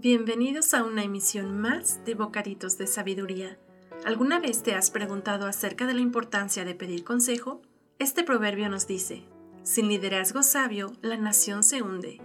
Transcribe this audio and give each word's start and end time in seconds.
Bienvenidos 0.00 0.74
a 0.74 0.84
una 0.84 1.02
emisión 1.02 1.60
más 1.60 2.04
de 2.04 2.14
Bocaditos 2.14 2.78
de 2.78 2.86
Sabiduría. 2.86 3.58
¿Alguna 4.04 4.38
vez 4.38 4.62
te 4.62 4.76
has 4.76 4.92
preguntado 4.92 5.48
acerca 5.48 5.88
de 5.88 5.94
la 5.94 6.00
importancia 6.00 6.64
de 6.64 6.76
pedir 6.76 7.02
consejo? 7.02 7.62
Este 7.98 8.22
proverbio 8.22 8.68
nos 8.68 8.86
dice, 8.86 9.24
sin 9.64 9.88
liderazgo 9.88 10.44
sabio, 10.44 10.92
la 11.02 11.16
nación 11.16 11.64
se 11.64 11.82
hunde. 11.82 12.20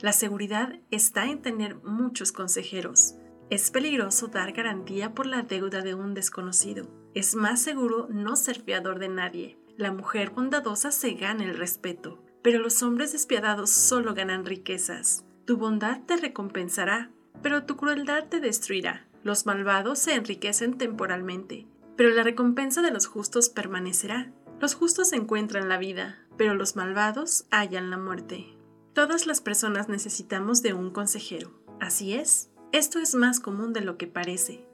La 0.00 0.14
seguridad 0.14 0.80
está 0.90 1.26
en 1.26 1.42
tener 1.42 1.74
muchos 1.84 2.32
consejeros. 2.32 3.16
Es 3.50 3.70
peligroso 3.70 4.28
dar 4.28 4.52
garantía 4.52 5.12
por 5.12 5.26
la 5.26 5.42
deuda 5.42 5.82
de 5.82 5.92
un 5.92 6.14
desconocido. 6.14 6.88
Es 7.12 7.34
más 7.34 7.60
seguro 7.60 8.08
no 8.08 8.34
ser 8.34 8.62
fiador 8.62 8.98
de 8.98 9.10
nadie. 9.10 9.58
La 9.76 9.92
mujer 9.92 10.30
bondadosa 10.30 10.90
se 10.90 11.12
gana 11.12 11.44
el 11.44 11.58
respeto, 11.58 12.24
pero 12.40 12.60
los 12.60 12.82
hombres 12.82 13.12
despiadados 13.12 13.68
solo 13.68 14.14
ganan 14.14 14.46
riquezas. 14.46 15.26
Tu 15.50 15.56
bondad 15.56 16.00
te 16.06 16.16
recompensará, 16.16 17.10
pero 17.42 17.64
tu 17.64 17.76
crueldad 17.76 18.28
te 18.28 18.40
destruirá. 18.40 19.06
Los 19.22 19.46
malvados 19.46 19.98
se 19.98 20.14
enriquecen 20.14 20.78
temporalmente, 20.78 21.66
pero 21.96 22.10
la 22.10 22.22
recompensa 22.22 22.82
de 22.82 22.90
los 22.90 23.06
justos 23.06 23.48
permanecerá. 23.48 24.32
Los 24.60 24.74
justos 24.74 25.12
encuentran 25.12 25.68
la 25.68 25.78
vida, 25.78 26.18
pero 26.36 26.54
los 26.54 26.76
malvados 26.76 27.46
hallan 27.50 27.90
la 27.90 27.98
muerte. 27.98 28.56
Todas 28.94 29.26
las 29.26 29.40
personas 29.40 29.88
necesitamos 29.88 30.62
de 30.62 30.74
un 30.74 30.90
consejero. 30.90 31.52
Así 31.80 32.14
es, 32.14 32.50
esto 32.72 32.98
es 32.98 33.14
más 33.14 33.40
común 33.40 33.72
de 33.72 33.80
lo 33.80 33.96
que 33.96 34.06
parece. 34.06 34.66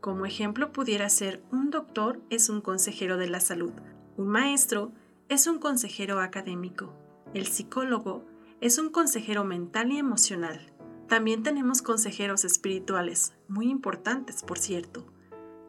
Como 0.00 0.26
ejemplo 0.26 0.72
pudiera 0.72 1.08
ser 1.08 1.42
un 1.50 1.70
doctor 1.70 2.20
es 2.28 2.50
un 2.50 2.60
consejero 2.60 3.16
de 3.16 3.28
la 3.28 3.40
salud, 3.40 3.72
un 4.16 4.28
maestro 4.28 4.92
es 5.30 5.46
un 5.46 5.58
consejero 5.58 6.20
académico, 6.20 6.92
el 7.32 7.46
psicólogo 7.46 8.26
es 8.60 8.78
un 8.78 8.90
consejero 8.90 9.44
mental 9.44 9.92
y 9.92 9.98
emocional. 9.98 10.73
También 11.08 11.42
tenemos 11.42 11.82
consejeros 11.82 12.44
espirituales, 12.44 13.34
muy 13.48 13.68
importantes 13.68 14.42
por 14.42 14.58
cierto. 14.58 15.06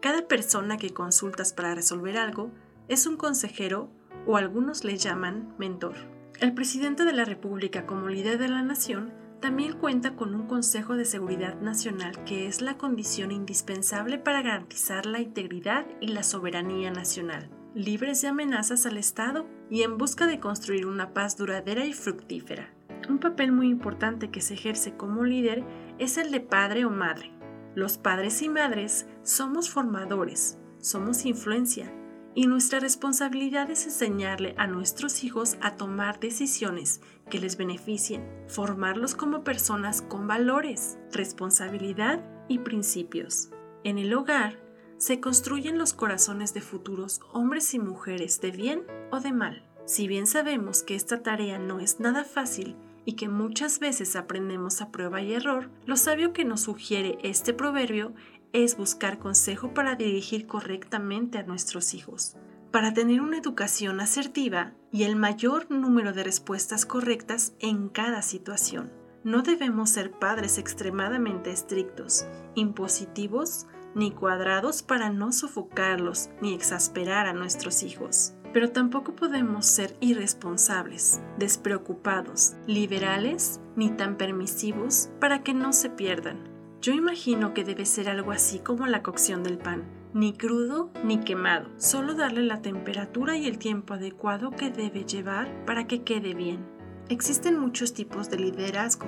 Cada 0.02 0.28
persona 0.28 0.78
que 0.78 0.94
consultas 0.94 1.54
para 1.54 1.76
resolver 1.76 2.18
algo 2.18 2.52
es 2.88 3.06
un 3.06 3.18
consejero 3.18 3.90
o 4.26 4.38
algunos 4.38 4.84
le 4.84 4.98
llaman 4.98 5.54
mentor. 5.58 5.96
El 6.40 6.54
presidente 6.54 7.06
de 7.06 7.14
la 7.14 7.26
República 7.26 7.86
como 7.86 8.10
líder 8.10 8.38
de 8.38 8.48
la 8.48 8.62
nación 8.62 9.14
también 9.40 9.74
cuenta 9.74 10.16
con 10.16 10.34
un 10.34 10.48
Consejo 10.48 10.96
de 10.96 11.06
Seguridad 11.06 11.60
Nacional 11.62 12.24
que 12.24 12.48
es 12.48 12.62
la 12.62 12.78
condición 12.78 13.32
indispensable 13.32 14.18
para 14.18 14.42
garantizar 14.42 15.06
la 15.06 15.20
integridad 15.20 15.86
y 16.02 16.08
la 16.08 16.24
soberanía 16.24 16.92
nacional, 16.92 17.50
libres 17.74 18.22
de 18.22 18.30
amenazas 18.30 18.86
al 18.86 18.98
Estado 18.98 19.46
y 19.70 19.84
en 19.84 19.98
busca 19.98 20.28
de 20.28 20.40
construir 20.40 20.86
una 20.86 21.14
paz 21.14 21.38
duradera 21.38 21.86
y 21.86 21.94
fructífera. 21.94 22.74
Un 23.10 23.20
papel 23.20 23.52
muy 23.52 23.70
importante 23.70 24.32
que 24.32 24.42
se 24.42 24.56
ejerce 24.56 24.96
como 24.96 25.24
líder 25.24 25.64
es 26.00 26.18
el 26.18 26.32
de 26.32 26.42
padre 26.42 26.86
o 26.86 26.90
madre. 26.90 27.32
Los 27.76 27.98
padres 27.98 28.42
y 28.42 28.50
madres 28.50 29.08
somos 29.24 29.70
formadores, 29.70 30.58
somos 30.80 31.26
influencia, 31.26 31.92
y 32.36 32.48
nuestra 32.48 32.80
responsabilidad 32.80 33.72
es 33.72 33.86
enseñarle 33.86 34.56
a 34.58 34.68
nuestros 34.68 35.24
hijos 35.24 35.58
a 35.62 35.76
tomar 35.76 36.20
decisiones 36.20 37.02
que 37.30 37.40
les 37.40 37.58
beneficien, 37.58 38.28
formarlos 38.48 39.16
como 39.16 39.44
personas 39.44 40.02
con 40.02 40.28
valores, 40.28 40.98
responsabilidad 41.14 42.24
y 42.50 42.60
principios. 42.60 43.50
En 43.86 43.98
el 43.98 44.14
hogar 44.14 44.60
se 44.98 45.20
construyen 45.20 45.78
los 45.78 45.94
corazones 45.94 46.54
de 46.54 46.62
futuros 46.62 47.22
hombres 47.32 47.74
y 47.74 47.80
mujeres 47.80 48.42
de 48.42 48.52
bien 48.52 48.84
o 49.12 49.20
de 49.20 49.32
mal. 49.32 49.64
Si 49.86 50.08
bien 50.08 50.26
sabemos 50.26 50.82
que 50.82 50.96
esta 50.96 51.22
tarea 51.22 51.60
no 51.60 51.80
es 51.80 52.00
nada 52.00 52.24
fácil 52.24 52.76
y 53.06 53.14
que 53.14 53.30
muchas 53.30 53.78
veces 53.80 54.16
aprendemos 54.16 54.82
a 54.82 54.90
prueba 54.90 55.22
y 55.22 55.34
error, 55.34 55.70
lo 55.86 55.96
sabio 55.96 56.34
que 56.34 56.44
nos 56.44 56.62
sugiere 56.62 57.20
este 57.22 57.54
proverbio 57.54 58.14
es 58.52 58.78
buscar 58.78 59.20
consejo 59.20 59.76
para 59.76 59.96
dirigir 59.96 60.48
correctamente 60.48 61.38
a 61.38 61.44
nuestros 61.44 61.94
hijos, 61.94 62.36
para 62.72 62.96
tener 62.96 63.22
una 63.22 63.38
educación 63.38 64.00
asertiva 64.00 64.74
y 64.92 65.04
el 65.04 65.16
mayor 65.16 65.70
número 65.70 66.14
de 66.14 66.24
respuestas 66.24 66.88
correctas 66.88 67.54
en 67.60 67.88
cada 67.90 68.24
situación. 68.24 68.92
No 69.24 69.44
debemos 69.44 69.92
ser 69.92 70.12
padres 70.12 70.58
extremadamente 70.58 71.52
estrictos, 71.52 72.26
impositivos 72.56 73.68
ni 73.94 74.10
cuadrados 74.12 74.82
para 74.82 75.12
no 75.12 75.32
sofocarlos 75.32 76.30
ni 76.42 76.56
exasperar 76.56 77.28
a 77.28 77.34
nuestros 77.34 77.84
hijos 77.84 78.34
pero 78.56 78.72
tampoco 78.72 79.14
podemos 79.16 79.66
ser 79.66 79.98
irresponsables, 80.00 81.20
despreocupados, 81.38 82.54
liberales 82.68 83.60
ni 83.76 83.90
tan 83.90 84.16
permisivos 84.16 85.10
para 85.20 85.44
que 85.44 85.54
no 85.54 85.74
se 85.74 85.90
pierdan. 85.90 86.40
Yo 86.82 86.94
imagino 86.94 87.54
que 87.54 87.66
debe 87.66 87.86
ser 87.86 88.08
algo 88.08 88.32
así 88.32 88.60
como 88.60 88.88
la 88.88 89.04
cocción 89.04 89.44
del 89.44 89.58
pan, 89.58 89.84
ni 90.14 90.32
crudo 90.32 90.90
ni 91.04 91.18
quemado, 91.18 91.70
solo 91.76 92.14
darle 92.14 92.44
la 92.44 92.62
temperatura 92.62 93.36
y 93.36 93.46
el 93.46 93.58
tiempo 93.58 93.96
adecuado 93.96 94.52
que 94.52 94.72
debe 94.72 95.04
llevar 95.04 95.66
para 95.66 95.86
que 95.86 96.04
quede 96.04 96.34
bien. 96.34 96.66
Existen 97.10 97.60
muchos 97.60 97.94
tipos 97.94 98.30
de 98.30 98.38
liderazgo, 98.38 99.08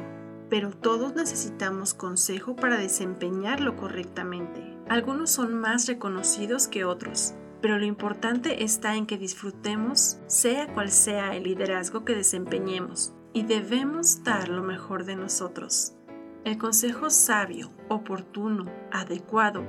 pero 0.50 0.72
todos 0.72 1.16
necesitamos 1.16 1.94
consejo 1.94 2.58
para 2.58 2.78
desempeñarlo 2.78 3.78
correctamente. 3.78 4.76
Algunos 4.90 5.32
son 5.32 5.54
más 5.54 5.88
reconocidos 5.88 6.68
que 6.68 6.84
otros, 6.84 7.34
pero 7.62 7.78
lo 7.78 7.86
importante 7.86 8.64
está 8.64 8.96
en 8.96 9.06
que 9.06 9.18
disfrutemos 9.18 10.18
sea 10.28 10.74
cual 10.74 10.92
sea 10.92 11.36
el 11.36 11.44
liderazgo 11.44 12.06
que 12.06 12.16
desempeñemos 12.16 13.14
y 13.34 13.44
debemos 13.44 14.24
dar 14.24 14.50
lo 14.50 14.64
mejor 14.64 15.06
de 15.06 15.16
nosotros. 15.16 15.94
El 16.44 16.58
consejo 16.58 17.10
sabio, 17.10 17.72
oportuno, 17.90 18.66
adecuado 18.92 19.66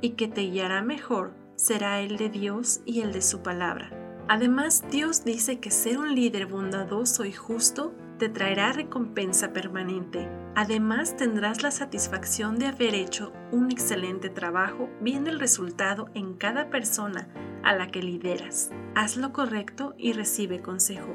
y 0.00 0.10
que 0.10 0.28
te 0.28 0.42
guiará 0.42 0.82
mejor 0.82 1.32
será 1.56 2.00
el 2.00 2.16
de 2.16 2.30
Dios 2.30 2.80
y 2.84 3.00
el 3.00 3.12
de 3.12 3.22
su 3.22 3.42
palabra. 3.42 3.90
Además, 4.28 4.84
Dios 4.90 5.24
dice 5.24 5.58
que 5.58 5.70
ser 5.70 5.98
un 5.98 6.14
líder 6.14 6.46
bondadoso 6.46 7.24
y 7.24 7.32
justo 7.32 7.92
te 8.20 8.28
traerá 8.28 8.70
recompensa 8.72 9.54
permanente. 9.54 10.28
Además, 10.54 11.16
tendrás 11.16 11.62
la 11.62 11.70
satisfacción 11.70 12.58
de 12.58 12.66
haber 12.66 12.94
hecho 12.94 13.32
un 13.50 13.70
excelente 13.70 14.28
trabajo 14.28 14.90
viendo 15.00 15.30
el 15.30 15.40
resultado 15.40 16.10
en 16.12 16.34
cada 16.34 16.68
persona 16.68 17.28
a 17.64 17.74
la 17.74 17.86
que 17.86 18.02
lideras. 18.02 18.72
Haz 18.94 19.16
lo 19.16 19.32
correcto 19.32 19.94
y 19.96 20.12
recibe 20.12 20.60
consejo. 20.60 21.14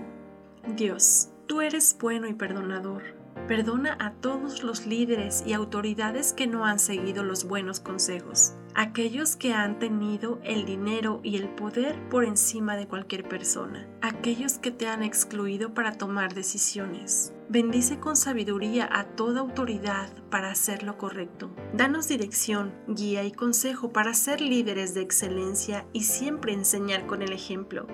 Dios, 0.75 1.30
tú 1.46 1.62
eres 1.62 1.96
bueno 2.02 2.28
y 2.28 2.34
perdonador. 2.34 3.04
Perdona 3.48 3.96
a 4.00 4.12
todos 4.12 4.64
los 4.64 4.88
líderes 4.88 5.44
y 5.46 5.54
autoridades 5.54 6.34
que 6.34 6.48
no 6.48 6.66
han 6.66 6.80
seguido 6.80 7.24
los 7.24 7.46
buenos 7.46 7.80
consejos, 7.80 8.56
aquellos 8.74 9.36
que 9.36 9.54
han 9.54 9.78
tenido 9.78 10.40
el 10.44 10.66
dinero 10.66 11.20
y 11.22 11.36
el 11.36 11.50
poder 11.50 11.96
por 12.10 12.26
encima 12.26 12.76
de 12.76 12.88
cualquier 12.88 13.28
persona, 13.28 13.88
aquellos 14.02 14.58
que 14.58 14.72
te 14.72 14.88
han 14.88 15.04
excluido 15.04 15.76
para 15.76 15.92
tomar 15.92 16.34
decisiones. 16.34 17.34
Bendice 17.48 18.00
con 18.00 18.16
sabiduría 18.16 18.90
a 18.92 19.06
toda 19.06 19.42
autoridad 19.42 20.10
para 20.32 20.50
hacer 20.50 20.82
lo 20.82 20.98
correcto. 20.98 21.52
Danos 21.74 22.08
dirección, 22.08 22.74
guía 22.88 23.24
y 23.24 23.32
consejo 23.32 23.94
para 23.94 24.16
ser 24.16 24.42
líderes 24.42 24.96
de 24.96 25.02
excelencia 25.02 25.86
y 25.94 26.04
siempre 26.04 26.54
enseñar 26.54 27.06
con 27.06 27.22
el 27.22 27.32
ejemplo 27.32 27.86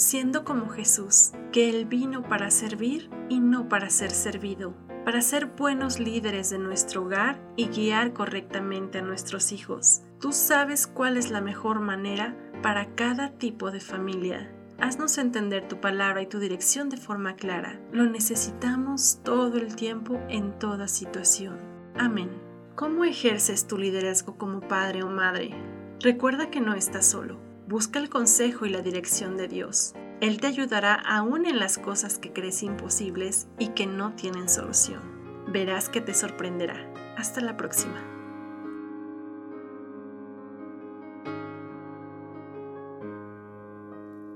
siendo 0.00 0.44
como 0.44 0.68
Jesús, 0.68 1.32
que 1.52 1.68
Él 1.68 1.84
vino 1.84 2.22
para 2.22 2.50
servir 2.50 3.10
y 3.28 3.38
no 3.40 3.68
para 3.68 3.90
ser 3.90 4.10
servido. 4.10 4.74
Para 5.10 5.22
ser 5.22 5.46
buenos 5.46 5.98
líderes 5.98 6.50
de 6.50 6.60
nuestro 6.60 7.02
hogar 7.02 7.42
y 7.56 7.66
guiar 7.66 8.12
correctamente 8.12 8.98
a 8.98 9.02
nuestros 9.02 9.50
hijos. 9.50 10.02
Tú 10.20 10.30
sabes 10.30 10.86
cuál 10.86 11.16
es 11.16 11.32
la 11.32 11.40
mejor 11.40 11.80
manera 11.80 12.36
para 12.62 12.94
cada 12.94 13.32
tipo 13.32 13.72
de 13.72 13.80
familia. 13.80 14.54
Haznos 14.78 15.18
entender 15.18 15.66
tu 15.66 15.80
palabra 15.80 16.22
y 16.22 16.26
tu 16.26 16.38
dirección 16.38 16.90
de 16.90 16.96
forma 16.96 17.34
clara. 17.34 17.80
Lo 17.90 18.04
necesitamos 18.04 19.18
todo 19.24 19.56
el 19.56 19.74
tiempo 19.74 20.20
en 20.28 20.56
toda 20.60 20.86
situación. 20.86 21.58
Amén. 21.98 22.30
¿Cómo 22.76 23.04
ejerces 23.04 23.66
tu 23.66 23.78
liderazgo 23.78 24.38
como 24.38 24.60
padre 24.60 25.02
o 25.02 25.08
madre? 25.08 25.50
Recuerda 25.98 26.52
que 26.52 26.60
no 26.60 26.74
estás 26.74 27.10
solo. 27.10 27.40
Busca 27.66 27.98
el 27.98 28.10
consejo 28.10 28.64
y 28.64 28.68
la 28.68 28.80
dirección 28.80 29.36
de 29.36 29.48
Dios. 29.48 29.92
Él 30.20 30.38
te 30.38 30.48
ayudará 30.48 30.94
aún 30.94 31.46
en 31.46 31.58
las 31.58 31.78
cosas 31.78 32.18
que 32.18 32.30
crees 32.30 32.62
imposibles 32.62 33.48
y 33.58 33.68
que 33.68 33.86
no 33.86 34.12
tienen 34.12 34.50
solución. 34.50 35.00
Verás 35.48 35.88
que 35.88 36.02
te 36.02 36.12
sorprenderá. 36.12 36.76
Hasta 37.16 37.40
la 37.40 37.56
próxima. 37.56 37.98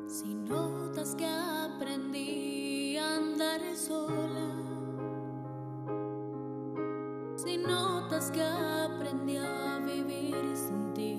Si 0.06 0.34
notas 0.34 1.14
que 1.16 1.26
aprendí 1.26 2.96
a 2.96 3.16
andar 3.16 3.60
sola, 3.76 4.54
si 7.36 7.58
notas 7.58 8.30
que 8.30 8.42
aprendí 8.42 9.36
a 9.36 9.80
vivir 9.80 10.34
sin 10.54 10.94
ti, 10.94 11.16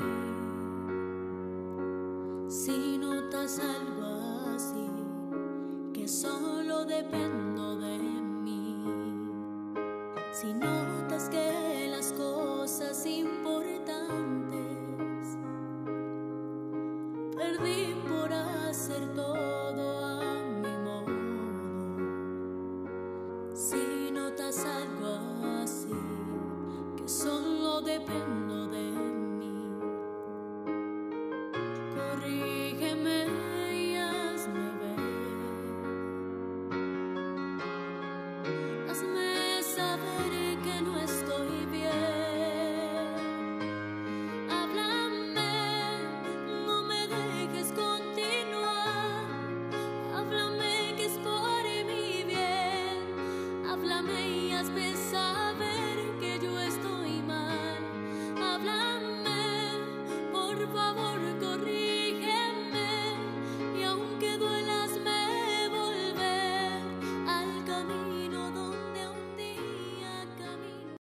si 2.49 2.97
notas 2.97 3.59
algo 3.59 4.04
que 6.05 6.11
solo 6.11 6.85
dependo 6.85 7.77
de 7.77 7.97
mí. 7.97 8.77
Si 10.31 10.53
notas 10.53 11.29
que 11.29 11.87
las 11.89 12.13
cosas 12.13 13.03
importantes 13.07 14.05
perdí 17.35 17.95
por 18.07 18.31
hacer 18.31 19.15
todo 19.15 20.05
a 20.05 20.43
mi 20.61 20.77
modo. 20.85 21.15
Si 23.55 24.11
notas 24.11 24.63
algo 24.63 25.17
así, 25.63 25.89
que 26.97 27.07
solo 27.07 27.81
dependo 27.81 28.67
de 28.67 28.91
mí. 29.39 29.57
Corrígeme. 31.95 33.44